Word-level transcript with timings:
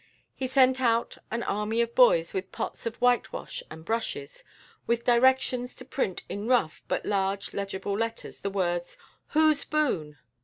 He 0.33 0.47
sent 0.47 0.81
out 0.81 1.19
an 1.29 1.43
army 1.43 1.79
of 1.79 1.93
boys 1.93 2.33
with 2.33 2.51
pots 2.51 2.87
of 2.87 2.95
whitewash 2.95 3.61
and 3.69 3.85
brushes, 3.85 4.43
with 4.87 5.05
directions 5.05 5.75
to 5.75 5.85
print 5.85 6.23
in 6.27 6.47
rough 6.47 6.81
but 6.87 7.05
large 7.05 7.53
legible 7.53 7.95
letters 7.95 8.39
the 8.39 8.49
words, 8.49 8.97
"Who's 9.27 9.63
Boone?" 9.63 10.17